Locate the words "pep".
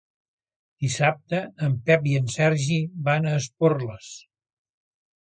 1.91-2.09